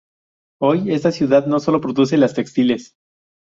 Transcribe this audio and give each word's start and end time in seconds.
Hoy, 0.59 0.91
esta 0.93 1.11
ciudad 1.11 1.45
no 1.45 1.59
sólo 1.59 1.79
produce 1.79 2.17
las 2.17 2.33
textiles. 2.33 2.95